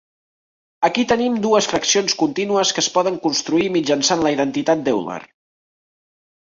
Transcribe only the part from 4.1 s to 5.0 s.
la identitat